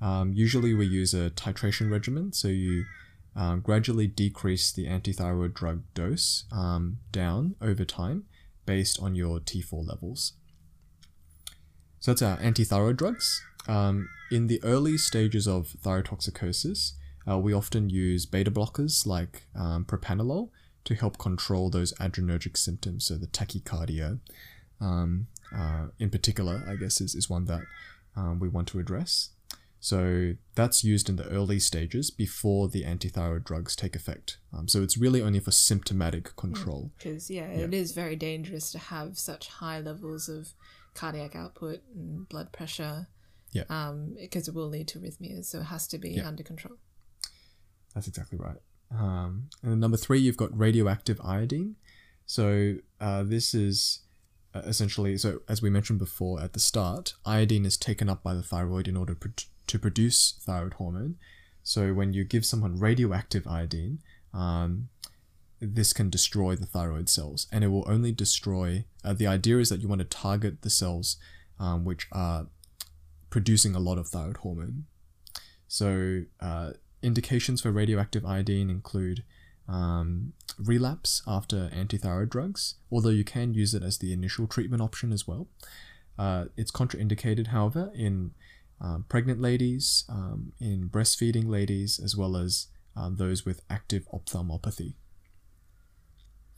[0.00, 2.84] Um, usually we use a titration regimen, so you
[3.36, 8.24] um, gradually decrease the antithyroid drug dose um, down over time
[8.66, 10.34] based on your T4 levels.
[12.00, 13.42] So that's our antithyroid drugs.
[13.68, 16.92] Um, in the early stages of thyrotoxicosis,
[17.28, 20.50] uh, we often use beta blockers like um, propranolol
[20.84, 24.18] to help control those adrenergic symptoms, so the tachycardia.
[24.80, 27.62] Um, uh, in particular, I guess, is, is one that
[28.16, 29.30] um, we want to address.
[29.78, 34.38] So that's used in the early stages before the antithyroid drugs take effect.
[34.56, 36.92] Um, so it's really only for symptomatic control.
[36.98, 40.54] Because, yeah, yeah, it is very dangerous to have such high levels of
[40.94, 43.08] cardiac output and blood pressure
[43.52, 43.64] yeah.
[43.68, 46.26] Um, because it will lead to arrhythmias, so it has to be yeah.
[46.26, 46.76] under control.
[47.94, 48.56] That's exactly right.
[48.90, 51.76] Um, and number three, you've got radioactive iodine.
[52.26, 54.00] So uh, this is
[54.54, 58.34] uh, essentially so as we mentioned before at the start, iodine is taken up by
[58.34, 59.32] the thyroid in order pro-
[59.66, 61.16] to produce thyroid hormone.
[61.62, 64.00] So when you give someone radioactive iodine,
[64.34, 64.88] um,
[65.60, 68.84] this can destroy the thyroid cells, and it will only destroy.
[69.04, 71.18] Uh, the idea is that you want to target the cells
[71.60, 72.48] um, which are
[73.32, 74.84] producing a lot of thyroid hormone.
[75.66, 79.24] So, uh, indications for radioactive iodine include
[79.66, 85.12] um, relapse after antithyroid drugs, although you can use it as the initial treatment option
[85.12, 85.48] as well.
[86.18, 88.32] Uh, it's contraindicated, however, in
[88.82, 94.94] um, pregnant ladies, um, in breastfeeding ladies, as well as um, those with active ophthalmopathy.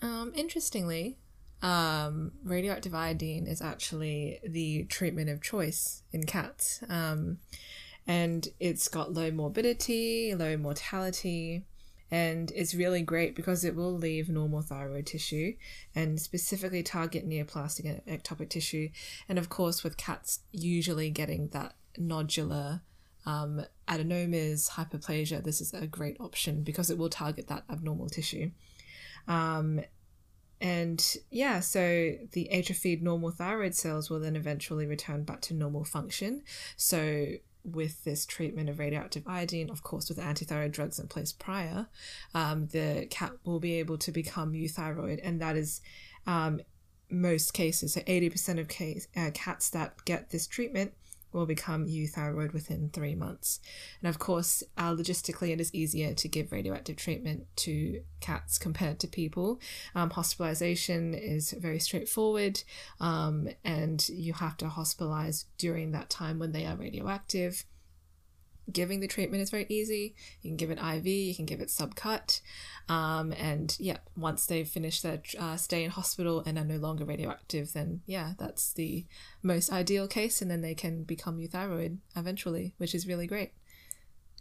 [0.02, 1.18] Um, interestingly,
[1.64, 6.84] um, radioactive iodine is actually the treatment of choice in cats.
[6.90, 7.38] Um,
[8.06, 11.64] and it's got low morbidity, low mortality,
[12.10, 15.54] and it's really great because it will leave normal thyroid tissue
[15.94, 18.90] and specifically target neoplastic and ectopic tissue.
[19.26, 22.82] And of course, with cats usually getting that nodular
[23.24, 28.50] um, adenomas, hyperplasia, this is a great option because it will target that abnormal tissue.
[29.26, 29.80] Um,
[30.64, 35.84] and yeah, so the atrophied normal thyroid cells will then eventually return back to normal
[35.84, 36.42] function.
[36.78, 41.88] So with this treatment of radioactive iodine, of course, with antithyroid drugs in place prior,
[42.34, 45.82] um, the cat will be able to become euthyroid, and that is
[46.26, 46.62] um,
[47.10, 47.92] most cases.
[47.92, 50.94] So, 80% of case, uh, cats that get this treatment
[51.34, 53.60] will become euthyroid within three months.
[54.00, 58.98] And of course, uh, logistically, it is easier to give radioactive treatment to cats compared
[59.00, 59.60] to people.
[59.94, 62.62] Um, hospitalization is very straightforward,
[63.00, 67.64] um, and you have to hospitalize during that time when they are radioactive.
[68.72, 70.14] Giving the treatment is very easy.
[70.42, 72.40] You can give it IV, you can give it subcut.
[72.88, 77.04] Um, and yeah, once they've finished their uh, stay in hospital and are no longer
[77.04, 79.06] radioactive, then yeah, that's the
[79.42, 80.40] most ideal case.
[80.40, 83.52] And then they can become euthyroid eventually, which is really great.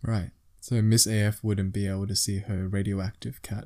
[0.02, 0.32] Right.
[0.60, 3.66] So Miss AF wouldn't be able to see her radioactive cat.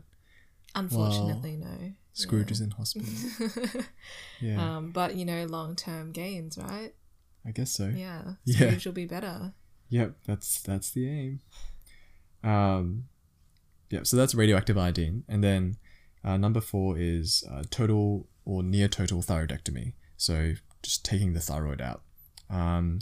[0.74, 1.94] Unfortunately, no.
[2.14, 2.52] Scrooge yeah.
[2.52, 3.84] is in hospital.
[4.42, 4.58] yeah.
[4.78, 6.94] Um, but you know, long term gains, right?
[7.46, 7.88] I guess so.
[7.88, 8.34] Yeah.
[8.48, 8.90] Scrooge yeah.
[8.90, 9.54] will be better.
[9.90, 11.40] Yep, that's that's the aim.
[12.44, 13.06] Um,
[13.90, 15.78] yeah, so that's radioactive iodine, and then
[16.24, 19.94] uh, number four is uh, total or near total thyroidectomy.
[20.18, 22.02] So just taking the thyroid out.
[22.50, 23.00] Um,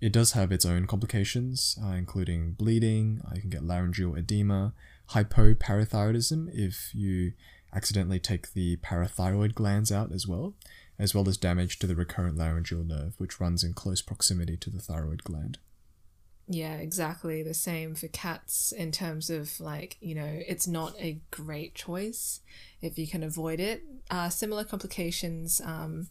[0.00, 3.22] it does have its own complications, uh, including bleeding.
[3.26, 4.74] Uh, you can get laryngeal edema,
[5.10, 7.32] hypoparathyroidism if you
[7.74, 10.54] accidentally take the parathyroid glands out as well,
[10.98, 14.70] as well as damage to the recurrent laryngeal nerve, which runs in close proximity to
[14.70, 15.58] the thyroid gland.
[16.46, 21.18] Yeah, exactly the same for cats in terms of like, you know, it's not a
[21.30, 22.40] great choice
[22.82, 23.82] if you can avoid it.
[24.10, 26.08] Uh, similar complications, um,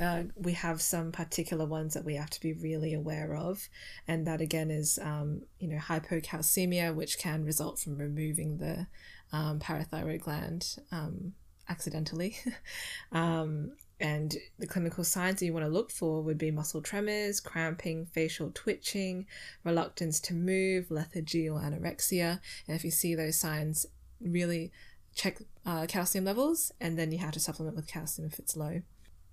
[0.00, 3.68] uh, we have some particular ones that we have to be really aware of.
[4.08, 8.88] And that again is, um, you know, hypocalcemia, which can result from removing the
[9.32, 11.34] um, parathyroid gland um,
[11.68, 12.36] accidentally.
[13.12, 17.40] um, and the clinical signs that you want to look for would be muscle tremors,
[17.40, 19.26] cramping, facial twitching,
[19.64, 22.40] reluctance to move, lethargy, or anorexia.
[22.68, 23.86] And if you see those signs,
[24.20, 24.70] really
[25.14, 28.82] check uh, calcium levels, and then you have to supplement with calcium if it's low.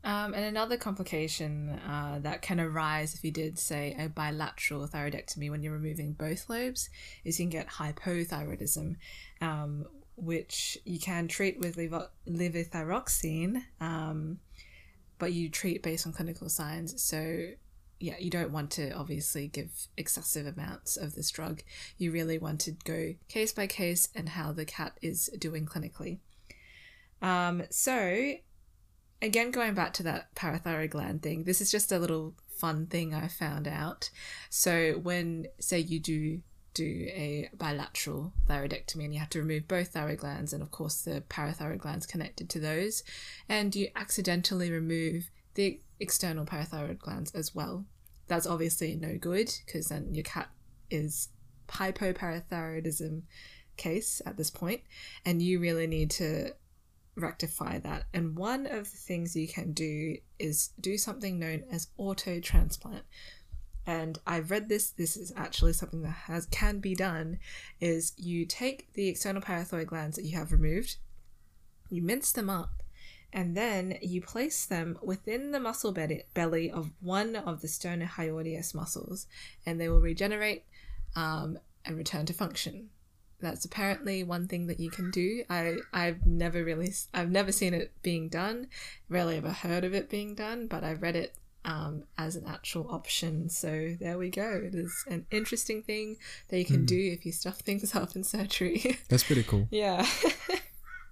[0.05, 5.49] Um, and another complication uh, that can arise if you did, say, a bilateral thyroidectomy
[5.49, 6.89] when you're removing both lobes
[7.23, 8.95] is you can get hypothyroidism,
[9.39, 13.63] um, which you can treat with levothyroxine.
[13.81, 14.39] Um,
[15.19, 17.01] but you treat based on clinical signs.
[17.01, 17.51] So,
[17.99, 21.61] yeah, you don't want to obviously give excessive amounts of this drug.
[21.97, 26.19] You really want to go case by case and how the cat is doing clinically.
[27.21, 28.33] Um, so,
[29.21, 33.13] again, going back to that parathyroid gland thing, this is just a little fun thing
[33.13, 34.09] I found out.
[34.49, 36.41] So, when, say, you do
[36.73, 41.01] do a bilateral thyroidectomy and you have to remove both thyroid glands and of course
[41.01, 43.03] the parathyroid glands connected to those.
[43.47, 47.85] And you accidentally remove the external parathyroid glands as well.
[48.27, 50.49] That's obviously no good because then your cat
[50.89, 51.29] is
[51.67, 53.23] hypoparathyroidism
[53.77, 54.81] case at this point
[55.25, 56.53] and you really need to
[57.15, 58.05] rectify that.
[58.13, 63.03] And one of the things you can do is do something known as auto transplant
[63.85, 64.89] and I've read this.
[64.91, 67.39] This is actually something that has can be done.
[67.79, 70.97] Is you take the external parathyroid glands that you have removed,
[71.89, 72.83] you mince them up,
[73.31, 79.27] and then you place them within the muscle belly of one of the sternohyoideus muscles,
[79.65, 80.65] and they will regenerate
[81.15, 82.89] um, and return to function.
[83.39, 85.43] That's apparently one thing that you can do.
[85.49, 88.67] I I've never really I've never seen it being done,
[89.09, 92.87] rarely ever heard of it being done, but I've read it um, as an actual
[92.91, 93.49] option.
[93.49, 94.61] So there we go.
[94.63, 96.17] It is an interesting thing
[96.49, 96.87] that you can mm.
[96.87, 98.99] do if you stuff things up in surgery.
[99.09, 99.67] That's pretty cool.
[99.71, 100.05] yeah.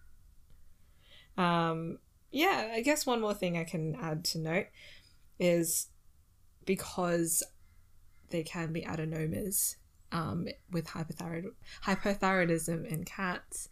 [1.38, 2.00] um,
[2.32, 4.68] yeah, I guess one more thing I can add to note
[5.40, 5.88] is
[6.66, 7.44] because
[8.30, 9.76] there can be adenomas
[10.14, 11.52] um, with hypothyroid
[11.86, 13.70] hypothyroidism in cats,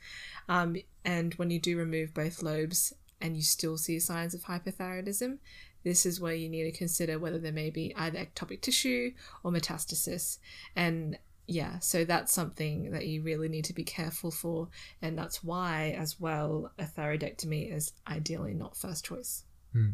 [0.47, 0.75] um,
[1.05, 5.37] and when you do remove both lobes and you still see signs of hypothyroidism,
[5.83, 9.11] this is where you need to consider whether there may be either ectopic tissue
[9.43, 10.37] or metastasis.
[10.75, 11.17] And
[11.47, 14.67] yeah, so that's something that you really need to be careful for.
[15.01, 19.45] And that's why, as well, a thyroidectomy is ideally not first choice.
[19.75, 19.93] Mm.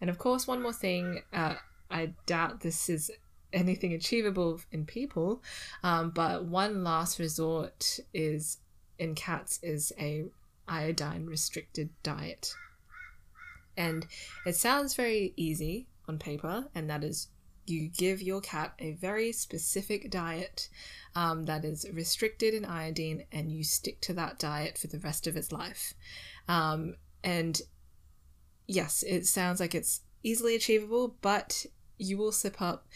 [0.00, 1.54] And of course, one more thing uh,
[1.90, 3.10] I doubt this is
[3.52, 5.42] anything achievable in people,
[5.82, 8.58] um, but one last resort is
[8.98, 10.24] in cats is a
[10.68, 12.54] iodine restricted diet.
[13.76, 14.06] And
[14.46, 17.28] it sounds very easy on paper, and that is
[17.66, 20.68] you give your cat a very specific diet
[21.14, 25.26] um, that is restricted in iodine, and you stick to that diet for the rest
[25.26, 25.94] of its life.
[26.48, 27.60] Um, and
[28.66, 31.64] yes, it sounds like it's easily achievable, but
[31.98, 32.86] you will slip up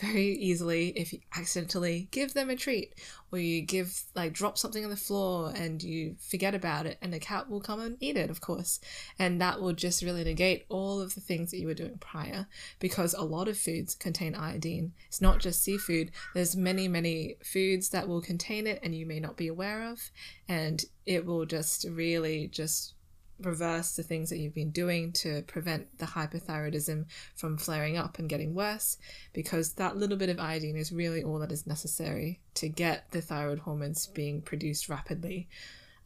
[0.00, 2.94] very easily if you accidentally give them a treat
[3.32, 7.12] or you give like drop something on the floor and you forget about it and
[7.12, 8.80] the cat will come and eat it of course.
[9.18, 12.46] And that will just really negate all of the things that you were doing prior
[12.78, 14.92] because a lot of foods contain iodine.
[15.08, 16.10] It's not just seafood.
[16.34, 20.10] There's many many foods that will contain it and you may not be aware of
[20.48, 22.94] and it will just really just
[23.40, 28.28] reverse the things that you've been doing to prevent the hypothyroidism from flaring up and
[28.28, 28.96] getting worse
[29.32, 33.20] because that little bit of iodine is really all that is necessary to get the
[33.20, 35.48] thyroid hormones being produced rapidly.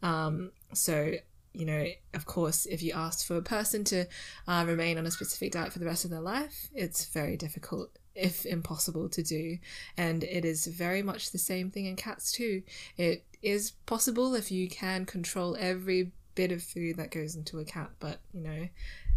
[0.01, 1.13] Um, so,
[1.53, 4.05] you know, of course, if you ask for a person to
[4.47, 7.89] uh, remain on a specific diet for the rest of their life, it's very difficult
[8.15, 9.57] if impossible to do.
[9.97, 12.63] And it is very much the same thing in cats too.
[12.97, 17.65] It is possible if you can control every bit of food that goes into a
[17.65, 18.67] cat, but you know,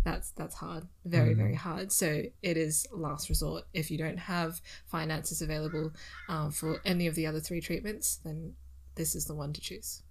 [0.04, 1.38] that's that's hard, very Mm.
[1.38, 1.90] very hard.
[1.92, 3.64] So it is last resort.
[3.74, 5.92] If you don't have finances available
[6.28, 8.54] um, for any of the other three treatments, then
[8.94, 10.02] this is the one to choose.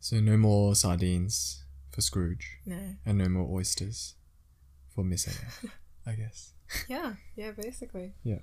[0.00, 4.14] So no more sardines for Scrooge, No, and no more oysters
[4.94, 5.26] for Miss
[6.06, 6.52] I guess.
[6.88, 8.12] yeah, yeah, basically.
[8.22, 8.38] Yeah.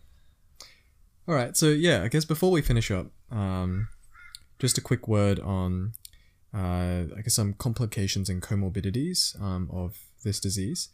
[1.27, 3.87] All right, so yeah, I guess before we finish up, um,
[4.59, 5.93] just a quick word on,
[6.55, 10.89] uh, I guess some complications and comorbidities um, of this disease.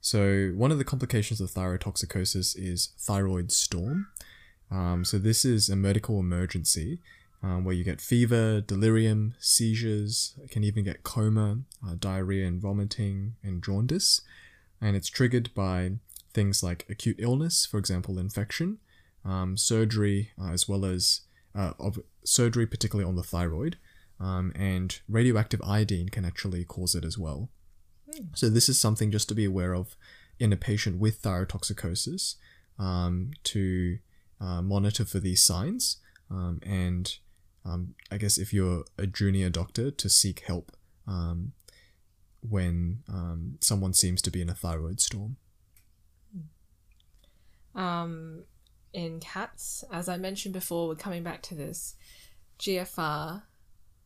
[0.00, 4.08] So one of the complications of thyrotoxicosis is thyroid storm.
[4.70, 7.00] Um, so this is a medical emergency
[7.42, 13.36] um, where you get fever, delirium, seizures, can even get coma, uh, diarrhea and vomiting,
[13.42, 14.20] and jaundice.
[14.80, 15.92] And it's triggered by
[16.34, 18.78] things like acute illness, for example, infection,
[19.24, 21.22] um, surgery, uh, as well as
[21.54, 23.76] uh, of surgery, particularly on the thyroid,
[24.20, 27.50] um, and radioactive iodine can actually cause it as well.
[28.34, 29.96] So this is something just to be aware of
[30.38, 32.36] in a patient with thyrotoxicosis
[32.78, 33.98] um, to
[34.40, 35.98] uh, monitor for these signs,
[36.30, 37.16] um, and
[37.64, 40.72] um, I guess if you're a junior doctor, to seek help
[41.06, 41.52] um,
[42.48, 45.36] when um, someone seems to be in a thyroid storm.
[47.74, 48.44] Um,
[48.92, 51.96] in cats, as I mentioned before, we're coming back to this
[52.58, 53.42] GFR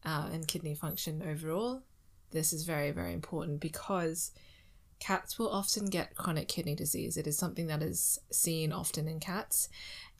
[0.05, 1.83] uh, and kidney function overall.
[2.31, 4.33] This is very, very important because
[5.01, 7.17] cats will often get chronic kidney disease.
[7.17, 9.69] It is something that is seen often in cats,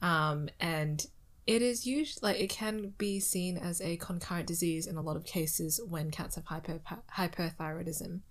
[0.01, 1.05] um, and
[1.47, 5.15] it is usually like it can be seen as a concurrent disease in a lot
[5.15, 6.79] of cases when cats have hyper
[7.15, 8.21] hyperthyroidism.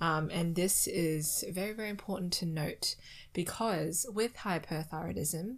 [0.00, 2.96] Um, and this is very, very important to note
[3.32, 5.56] because with hyperthyroidism,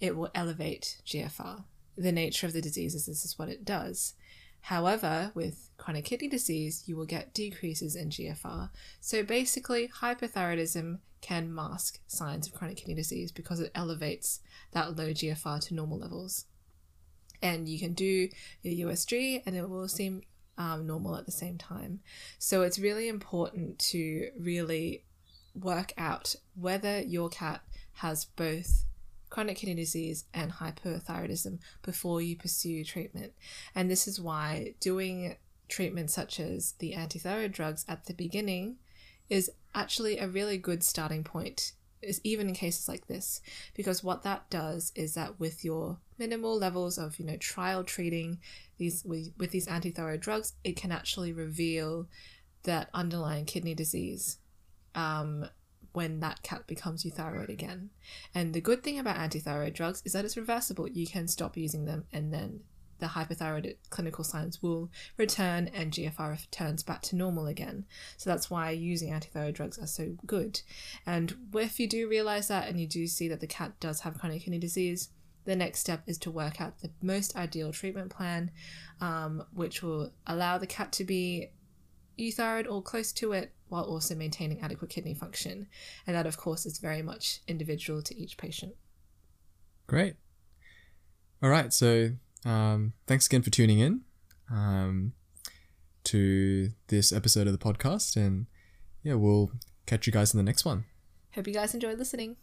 [0.00, 1.64] it will elevate GFR.
[1.96, 4.14] The nature of the disease is this is what it does.
[4.68, 8.70] However, with chronic kidney disease, you will get decreases in GFR.
[8.98, 14.40] So basically, hyperthyroidism can mask signs of chronic kidney disease because it elevates
[14.72, 16.46] that low GFR to normal levels.
[17.42, 18.30] And you can do
[18.62, 20.22] your USG and it will seem
[20.56, 22.00] um, normal at the same time.
[22.38, 25.04] So it's really important to really
[25.54, 27.60] work out whether your cat
[27.96, 28.86] has both
[29.30, 33.32] chronic kidney disease and hyperthyroidism before you pursue treatment.
[33.74, 35.36] And this is why doing
[35.68, 38.76] treatments such as the antithyroid drugs at the beginning
[39.28, 41.72] is actually a really good starting point
[42.02, 43.40] is even in cases like this
[43.74, 48.38] because what that does is that with your minimal levels of you know trial treating
[48.76, 52.06] these with, with these antithyroid drugs it can actually reveal
[52.64, 54.38] that underlying kidney disease
[54.94, 55.46] um,
[55.94, 57.88] when that cat becomes euthyroid again
[58.34, 61.86] and the good thing about antithyroid drugs is that it's reversible you can stop using
[61.86, 62.60] them and then
[62.98, 67.84] the hypothyroid clinical signs will return and GFR returns back to normal again.
[68.16, 70.60] So that's why using antithyroid drugs are so good.
[71.04, 74.18] And if you do realize that and you do see that the cat does have
[74.18, 75.10] chronic kidney disease,
[75.44, 78.50] the next step is to work out the most ideal treatment plan,
[79.00, 81.50] um, which will allow the cat to be
[82.18, 85.66] euthyroid or close to it while also maintaining adequate kidney function.
[86.06, 88.74] And that, of course, is very much individual to each patient.
[89.86, 90.14] Great.
[91.42, 91.72] All right.
[91.72, 92.10] So
[92.44, 94.02] um, thanks again for tuning in
[94.50, 95.12] um,
[96.04, 98.16] to this episode of the podcast.
[98.16, 98.46] And
[99.02, 99.50] yeah, we'll
[99.86, 100.84] catch you guys in the next one.
[101.34, 102.36] Hope you guys enjoyed listening.